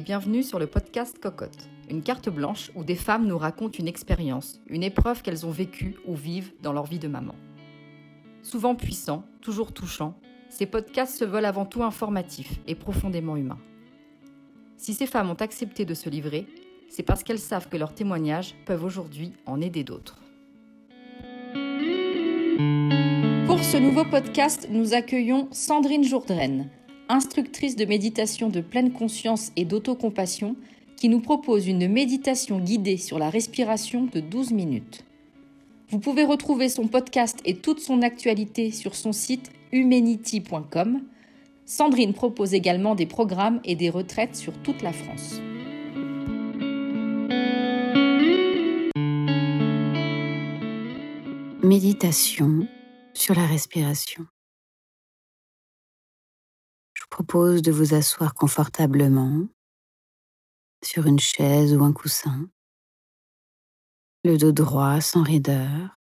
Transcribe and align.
bienvenue 0.00 0.42
sur 0.42 0.58
le 0.58 0.66
podcast 0.66 1.18
Cocotte, 1.18 1.68
une 1.90 2.02
carte 2.02 2.30
blanche 2.30 2.70
où 2.74 2.84
des 2.84 2.94
femmes 2.94 3.26
nous 3.26 3.36
racontent 3.36 3.78
une 3.78 3.88
expérience, 3.88 4.58
une 4.66 4.82
épreuve 4.82 5.20
qu'elles 5.20 5.44
ont 5.44 5.50
vécue 5.50 5.96
ou 6.06 6.14
vivent 6.14 6.52
dans 6.62 6.72
leur 6.72 6.86
vie 6.86 6.98
de 6.98 7.08
maman. 7.08 7.34
Souvent 8.42 8.74
puissants, 8.74 9.24
toujours 9.42 9.72
touchants, 9.72 10.14
ces 10.48 10.64
podcasts 10.64 11.18
se 11.18 11.24
veulent 11.24 11.44
avant 11.44 11.66
tout 11.66 11.82
informatifs 11.82 12.60
et 12.66 12.74
profondément 12.74 13.36
humains. 13.36 13.58
Si 14.78 14.94
ces 14.94 15.06
femmes 15.06 15.30
ont 15.30 15.34
accepté 15.34 15.84
de 15.84 15.94
se 15.94 16.08
livrer, 16.08 16.46
c'est 16.88 17.02
parce 17.02 17.22
qu'elles 17.22 17.38
savent 17.38 17.68
que 17.68 17.76
leurs 17.76 17.94
témoignages 17.94 18.54
peuvent 18.64 18.84
aujourd'hui 18.84 19.32
en 19.44 19.60
aider 19.60 19.84
d'autres. 19.84 20.18
Pour 23.46 23.62
ce 23.62 23.76
nouveau 23.76 24.04
podcast, 24.04 24.68
nous 24.70 24.94
accueillons 24.94 25.48
Sandrine 25.52 26.04
Jourdraine, 26.04 26.70
instructrice 27.10 27.76
de 27.76 27.84
méditation 27.84 28.48
de 28.48 28.60
pleine 28.60 28.92
conscience 28.92 29.52
et 29.56 29.64
d'autocompassion, 29.64 30.56
qui 30.96 31.08
nous 31.08 31.20
propose 31.20 31.66
une 31.66 31.88
méditation 31.88 32.60
guidée 32.60 32.98
sur 32.98 33.18
la 33.18 33.30
respiration 33.30 34.06
de 34.12 34.20
12 34.20 34.52
minutes. 34.52 35.04
Vous 35.88 35.98
pouvez 35.98 36.24
retrouver 36.24 36.68
son 36.68 36.86
podcast 36.86 37.40
et 37.44 37.56
toute 37.56 37.80
son 37.80 38.02
actualité 38.02 38.70
sur 38.70 38.94
son 38.94 39.12
site 39.12 39.50
humanity.com. 39.72 41.00
Sandrine 41.64 42.12
propose 42.12 42.54
également 42.54 42.94
des 42.94 43.06
programmes 43.06 43.60
et 43.64 43.76
des 43.76 43.90
retraites 43.90 44.36
sur 44.36 44.52
toute 44.62 44.82
la 44.82 44.92
France. 44.92 45.40
Méditation 51.62 52.66
sur 53.14 53.34
la 53.34 53.46
respiration. 53.46 54.26
Propose 57.10 57.60
de 57.60 57.72
vous 57.72 57.94
asseoir 57.94 58.34
confortablement 58.34 59.48
sur 60.82 61.06
une 61.06 61.18
chaise 61.18 61.74
ou 61.74 61.82
un 61.82 61.92
coussin, 61.92 62.48
le 64.24 64.38
dos 64.38 64.52
droit 64.52 65.00
sans 65.00 65.22
raideur. 65.22 65.98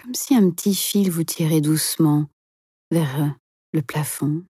Comme 0.00 0.14
si 0.14 0.34
un 0.34 0.50
petit 0.50 0.74
fil 0.74 1.10
vous 1.10 1.24
tirait 1.24 1.60
doucement 1.60 2.30
vers 2.90 3.34
le 3.72 3.82
plafond. 3.82 4.44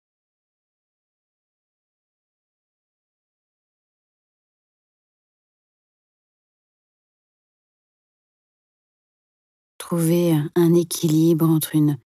Trouver 9.91 10.37
un 10.55 10.75
équilibre 10.75 11.51
entre 11.51 11.75
une 11.75 11.99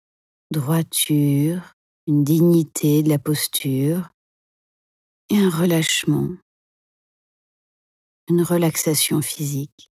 droiture, 0.51 1.75
une 2.07 2.25
dignité 2.25 3.03
de 3.03 3.11
la 3.11 3.19
posture 3.19 4.09
et 5.29 5.37
un 5.37 5.51
relâchement, 5.51 6.31
une 8.31 8.41
relaxation 8.41 9.21
physique. 9.21 9.91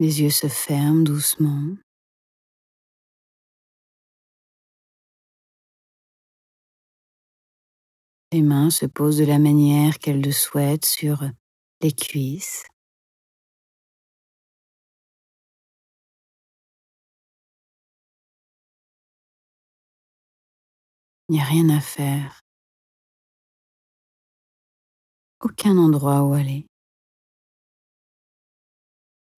Les 0.00 0.22
yeux 0.22 0.30
se 0.30 0.48
ferment 0.48 1.04
doucement. 1.04 1.76
Les 8.36 8.42
mains 8.42 8.68
se 8.68 8.84
posent 8.84 9.16
de 9.16 9.24
la 9.24 9.38
manière 9.38 9.98
qu'elles 9.98 10.20
le 10.20 10.30
souhaitent 10.30 10.84
sur 10.84 11.22
les 11.80 11.92
cuisses. 11.92 12.64
Il 21.30 21.36
n'y 21.36 21.40
a 21.40 21.44
rien 21.44 21.70
à 21.70 21.80
faire. 21.80 22.42
Aucun 25.40 25.78
endroit 25.78 26.22
où 26.24 26.34
aller. 26.34 26.66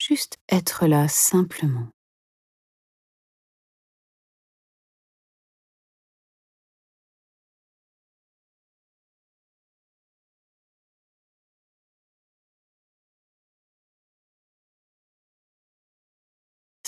Juste 0.00 0.38
être 0.48 0.88
là 0.88 1.06
simplement. 1.06 1.88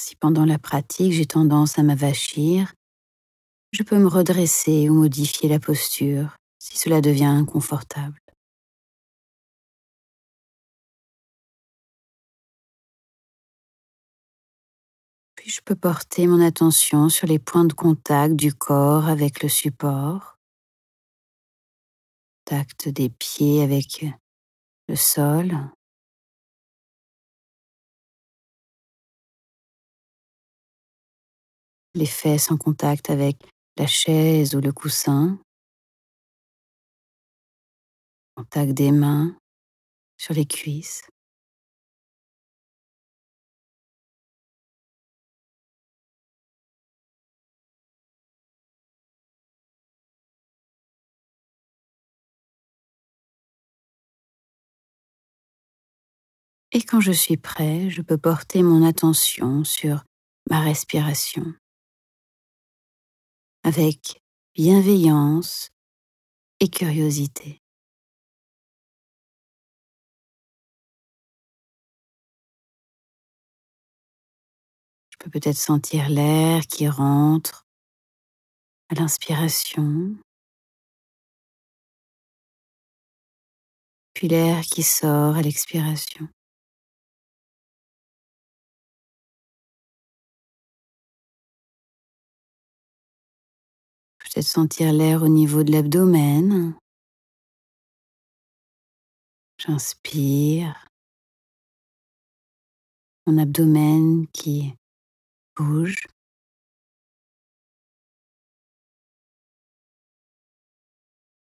Si 0.03 0.17
pendant 0.17 0.47
la 0.47 0.59
pratique 0.59 1.13
j'ai 1.13 1.27
tendance 1.27 1.79
à 1.79 1.83
m'avachir, 1.83 2.73
je 3.71 3.83
peux 3.83 3.99
me 3.99 4.07
redresser 4.07 4.89
ou 4.89 4.95
modifier 4.95 5.47
la 5.47 5.61
posture 5.61 6.39
si 6.59 6.79
cela 6.79 7.03
devient 7.03 7.27
inconfortable. 7.27 8.19
Puis 15.35 15.51
je 15.51 15.61
peux 15.63 15.77
porter 15.77 16.27
mon 16.27 16.41
attention 16.41 17.11
sur 17.11 17.27
les 17.27 17.39
points 17.39 17.67
de 17.67 17.75
contact 17.75 18.37
du 18.37 18.55
corps 18.55 19.07
avec 19.07 19.43
le 19.43 19.51
support, 19.51 20.39
contact 22.47 22.89
des 22.89 23.11
pieds 23.11 23.63
avec 23.63 24.07
le 24.89 24.97
sol, 24.97 25.53
les 31.95 32.07
fesses 32.07 32.51
en 32.51 32.57
contact 32.57 33.11
avec 33.11 33.37
la 33.77 33.87
chaise 33.87 34.55
ou 34.55 34.61
le 34.61 34.73
coussin, 34.73 35.39
contact 38.37 38.73
des 38.73 38.93
mains 38.93 39.37
sur 40.19 40.35
les 40.35 40.47
cuisses. 40.47 41.03
Et 56.73 56.83
quand 56.83 57.01
je 57.01 57.11
suis 57.13 57.37
prêt, 57.37 57.91
je 57.91 58.01
peux 58.01 58.17
porter 58.17 58.63
mon 58.63 58.87
attention 58.87 59.65
sur 59.65 60.05
ma 60.49 60.61
respiration 60.61 61.53
avec 63.63 64.23
bienveillance 64.55 65.71
et 66.61 66.69
curiosité. 66.69 67.61
Je 75.11 75.17
peux 75.19 75.31
peut-être 75.31 75.59
sentir 75.59 76.09
l'air 76.09 76.63
qui 76.67 76.89
rentre 76.89 77.67
à 78.89 78.95
l'inspiration, 78.95 80.17
puis 84.15 84.29
l'air 84.29 84.63
qui 84.63 84.83
sort 84.83 85.37
à 85.37 85.43
l'expiration. 85.43 86.29
Peut-être 94.33 94.47
sentir 94.47 94.93
l'air 94.93 95.25
au 95.25 95.29
niveau 95.29 95.65
de 95.65 95.73
l'abdomen. 95.73 96.77
J'inspire. 99.59 100.87
Mon 103.27 103.39
abdomen 103.39 104.29
qui 104.29 104.73
bouge. 105.57 106.07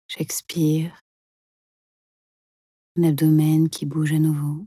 J'expire. 0.09 0.99
Mon 2.97 3.09
abdomen 3.09 3.69
qui 3.69 3.85
bouge 3.85 4.13
à 4.13 4.19
nouveau. 4.19 4.67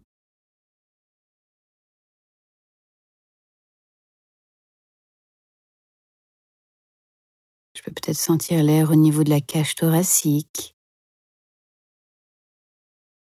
Peux 7.85 7.91
peut-être 7.91 8.17
sentir 8.17 8.63
l'air 8.63 8.89
au 8.89 8.95
niveau 8.95 9.23
de 9.23 9.29
la 9.29 9.41
cage 9.41 9.75
thoracique. 9.75 10.75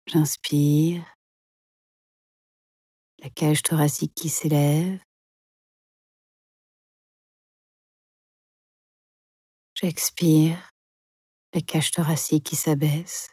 J'inspire. 0.06 1.04
La 3.20 3.30
cage 3.30 3.64
thoracique 3.64 4.14
qui 4.14 4.30
s'élève. 4.30 5.00
J'expire. 9.74 10.70
la 11.54 11.62
cage 11.62 11.92
thoracique 11.92 12.46
qui 12.46 12.56
s'abaisse. 12.56 13.30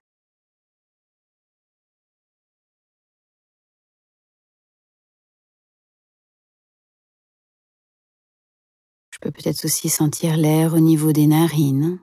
Je 9.20 9.28
peux 9.28 9.32
peut-être 9.32 9.64
aussi 9.64 9.88
sentir 9.88 10.36
l'air 10.36 10.74
au 10.74 10.78
niveau 10.78 11.12
des 11.12 11.26
narines, 11.26 12.00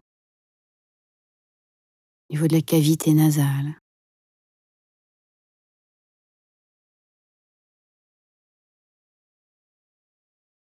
au 2.29 2.33
niveau 2.33 2.47
de 2.47 2.55
la 2.55 2.61
cavité 2.61 3.13
nasale. 3.13 3.79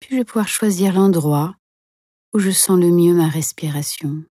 Puis 0.01 0.09
je 0.11 0.15
vais 0.17 0.25
pouvoir 0.25 0.49
choisir 0.49 0.93
l'endroit 0.93 1.55
où 2.33 2.39
je 2.39 2.51
sens 2.51 2.77
le 2.77 2.91
mieux 2.91 3.13
ma 3.13 3.29
respiration. 3.29 4.25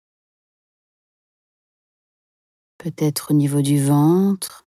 Peut-être 2.76 3.30
au 3.30 3.34
niveau 3.34 3.62
du 3.62 3.82
ventre, 3.82 4.66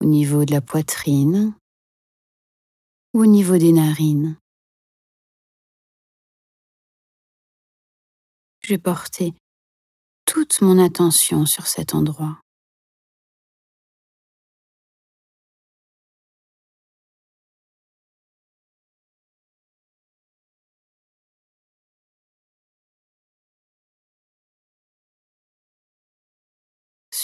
au 0.00 0.06
niveau 0.06 0.46
de 0.46 0.52
la 0.52 0.62
poitrine 0.62 1.54
ou 3.12 3.20
au 3.20 3.26
niveau 3.26 3.58
des 3.58 3.72
narines. 3.72 4.38
Je 8.62 8.68
vais 8.68 8.78
porter 8.78 9.32
toute 10.26 10.60
mon 10.60 10.78
attention 10.78 11.46
sur 11.46 11.66
cet 11.66 11.94
endroit. 11.94 12.40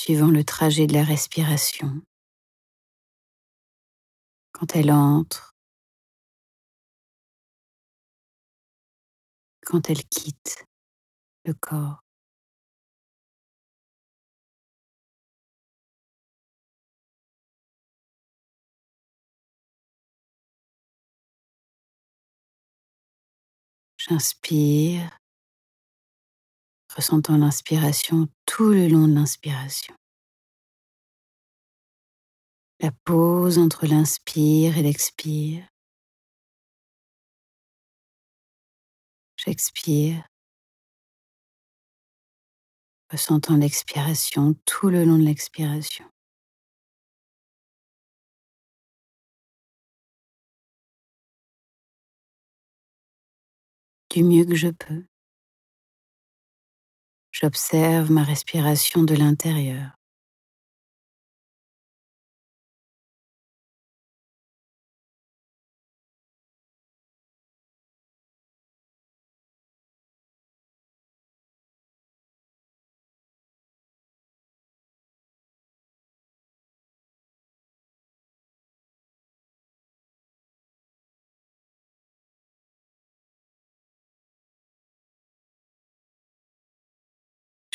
suivant 0.07 0.31
le 0.31 0.45
trajet 0.45 0.87
de 0.87 0.93
la 0.93 1.03
respiration. 1.03 2.01
Quand 4.53 4.77
elle 4.77 4.93
entre, 4.93 5.57
quand 9.63 9.91
elle 9.91 10.05
quitte 10.05 10.65
le 11.47 11.55
corps. 11.55 12.03
J'inspire, 23.97 25.19
ressentant 26.95 27.37
l'inspiration 27.37 28.29
tout 28.45 28.71
le 28.71 28.89
long 28.89 29.09
de 29.09 29.15
l'inspiration. 29.15 29.95
La 32.81 32.93
pause 33.05 33.59
entre 33.59 33.87
l'inspire 33.87 34.79
et 34.79 34.83
l'expire. 34.83 35.67
J'expire, 39.37 40.25
ressentant 43.11 43.57
l'expiration 43.57 44.55
tout 44.65 44.89
le 44.89 45.05
long 45.05 45.19
de 45.19 45.25
l'expiration. 45.25 46.05
Du 54.11 54.25
mieux 54.25 54.45
que 54.45 54.55
je 54.55 54.69
peux. 54.69 55.05
J'observe 57.33 58.11
ma 58.11 58.23
respiration 58.23 59.03
de 59.03 59.15
l'intérieur. 59.15 59.96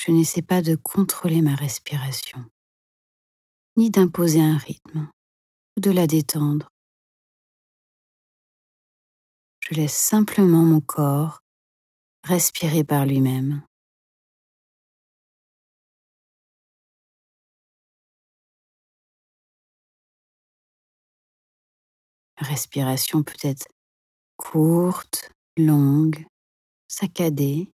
Je 0.03 0.11
n'essaie 0.11 0.41
pas 0.41 0.63
de 0.63 0.75
contrôler 0.75 1.43
ma 1.43 1.53
respiration, 1.53 2.43
ni 3.77 3.91
d'imposer 3.91 4.41
un 4.41 4.57
rythme 4.57 5.11
ou 5.77 5.79
de 5.79 5.91
la 5.91 6.07
détendre. 6.07 6.71
Je 9.59 9.75
laisse 9.75 9.95
simplement 9.95 10.63
mon 10.63 10.81
corps 10.81 11.41
respirer 12.23 12.83
par 12.83 13.05
lui-même. 13.05 13.63
Respiration 22.37 23.21
peut 23.21 23.37
être 23.43 23.67
courte, 24.35 25.29
longue, 25.57 26.25
saccadée, 26.87 27.69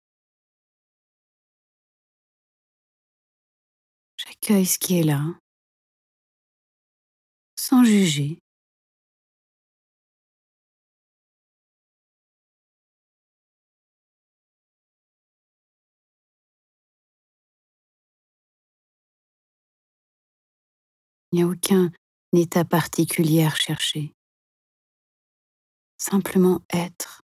J'accueille 4.42 4.66
ce 4.66 4.78
qui 4.78 5.00
est 5.00 5.04
là, 5.04 5.24
sans 7.56 7.84
juger. 7.84 8.38
Il 21.32 21.38
n'y 21.38 21.44
a 21.44 21.48
aucun 21.48 21.92
état 22.34 22.66
particulier 22.66 23.44
à. 23.44 24.14
Simplement 25.98 26.62
être. 26.74 27.25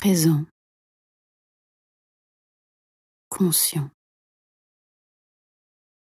Présent, 0.00 0.46
conscient 3.28 3.90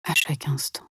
à 0.02 0.12
chaque 0.16 0.48
instant. 0.48 0.88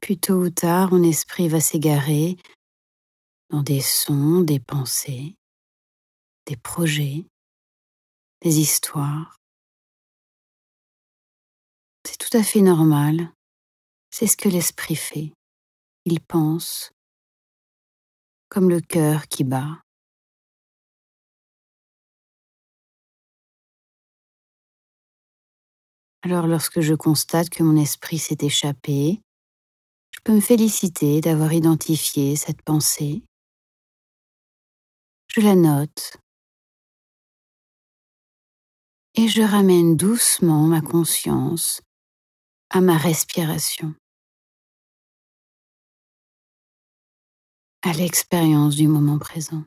Puis 0.00 0.18
tôt 0.18 0.34
ou 0.34 0.50
tard, 0.50 0.92
mon 0.92 1.02
esprit 1.02 1.48
va 1.48 1.58
s'égarer 1.58 2.36
des 3.62 3.80
sons, 3.80 4.40
des 4.40 4.60
pensées, 4.60 5.36
des 6.46 6.56
projets, 6.56 7.26
des 8.42 8.58
histoires. 8.58 9.36
C'est 12.06 12.18
tout 12.18 12.36
à 12.36 12.42
fait 12.42 12.60
normal. 12.60 13.32
C'est 14.10 14.26
ce 14.26 14.36
que 14.36 14.48
l'esprit 14.48 14.96
fait. 14.96 15.32
Il 16.04 16.20
pense 16.20 16.92
comme 18.48 18.68
le 18.68 18.80
cœur 18.80 19.26
qui 19.26 19.42
bat. 19.42 19.80
Alors 26.22 26.46
lorsque 26.46 26.80
je 26.80 26.94
constate 26.94 27.50
que 27.50 27.62
mon 27.62 27.76
esprit 27.76 28.18
s'est 28.18 28.38
échappé, 28.40 29.20
je 30.12 30.20
peux 30.24 30.32
me 30.32 30.40
féliciter 30.40 31.20
d'avoir 31.20 31.52
identifié 31.52 32.36
cette 32.36 32.62
pensée 32.62 33.22
je 35.34 35.40
la 35.40 35.56
note 35.56 36.16
et 39.16 39.26
je 39.26 39.42
ramène 39.42 39.96
doucement 39.96 40.62
ma 40.62 40.80
conscience 40.80 41.82
à 42.70 42.80
ma 42.80 42.96
respiration, 42.96 43.96
à 47.82 47.92
l'expérience 47.94 48.76
du 48.76 48.86
moment 48.86 49.18
présent. 49.18 49.64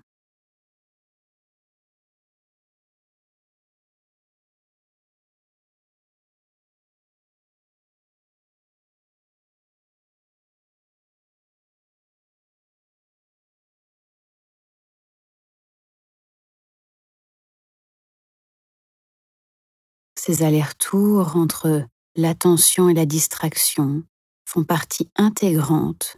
Ces 20.28 20.44
allers-retours 20.44 21.38
entre 21.38 21.88
l'attention 22.18 22.90
et 22.90 22.94
la 22.94 23.06
distraction 23.06 24.04
font 24.44 24.66
partie 24.66 25.10
intégrante 25.16 26.18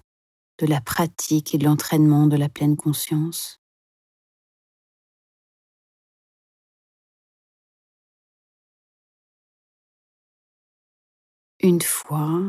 de 0.57 0.65
la 0.65 0.81
pratique 0.81 1.53
et 1.53 1.59
de 1.59 1.65
l'entraînement 1.65 2.25
de 2.25 2.35
la 2.35 2.49
pleine 2.49 2.75
conscience. 2.75 3.61
Une 11.59 11.83
fois, 11.83 12.41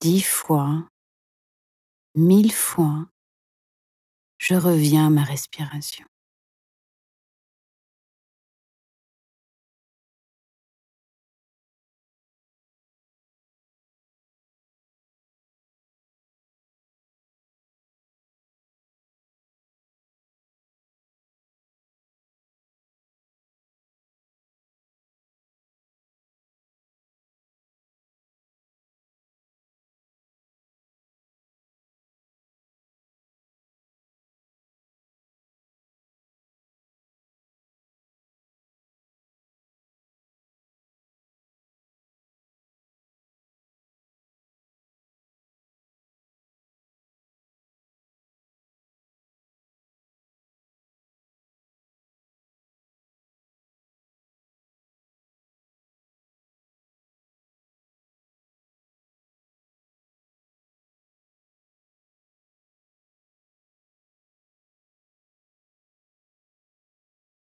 dix 0.00 0.22
fois, 0.22 0.88
mille 2.14 2.50
fois, 2.50 3.06
je 4.38 4.54
reviens 4.54 5.08
à 5.08 5.10
ma 5.10 5.22
respiration. 5.22 6.06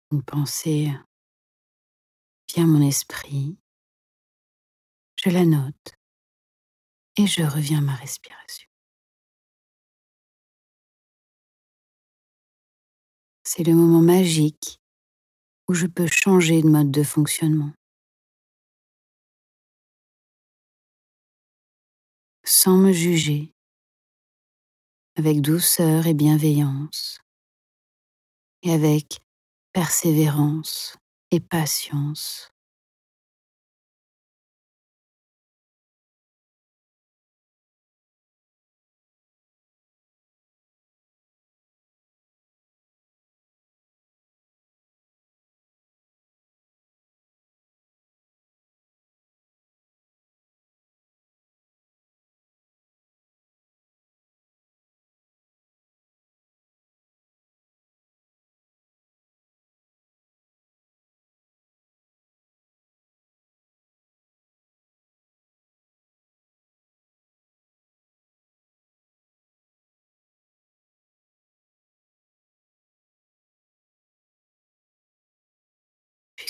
Une 0.09 0.23
pensée 0.23 0.89
vient 2.47 2.63
à 2.63 2.67
mon 2.67 2.81
esprit, 2.81 3.57
je 5.17 5.29
la 5.29 5.45
note 5.45 5.95
et 7.17 7.27
je 7.27 7.43
reviens 7.43 7.79
à 7.79 7.81
ma 7.81 7.95
respiration. 7.95 8.69
C'est 13.43 13.63
le 13.63 13.73
moment 13.73 14.01
magique 14.01 14.79
où 15.67 15.73
je 15.73 15.87
peux 15.87 16.07
changer 16.07 16.61
de 16.61 16.69
mode 16.69 16.91
de 16.91 17.03
fonctionnement. 17.03 17.73
Sans 22.45 22.77
me 22.77 22.93
juger, 22.93 23.53
avec 25.17 25.41
douceur 25.41 26.07
et 26.07 26.13
bienveillance, 26.13 27.19
et 28.63 28.71
avec 28.71 29.19
persévérance 29.77 30.97
et 31.29 31.39
patience. 31.39 32.49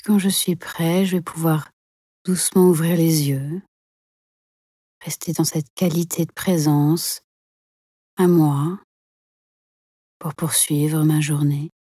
Quand 0.07 0.19
je 0.19 0.29
suis 0.29 0.55
prêt, 0.55 1.03
je 1.03 1.17
vais 1.17 1.21
pouvoir 1.21 1.69
doucement 2.23 2.69
ouvrir 2.69 2.95
les 2.95 3.27
yeux, 3.27 3.61
rester 5.03 5.33
dans 5.33 5.43
cette 5.43 5.67
qualité 5.75 6.25
de 6.25 6.31
présence 6.31 7.19
à 8.15 8.25
moi 8.25 8.79
pour 10.17 10.33
poursuivre 10.33 11.03
ma 11.03 11.19
journée. 11.19 11.71